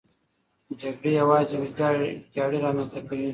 [0.81, 3.27] جګړې یوازې ویجاړي رامنځته کوي.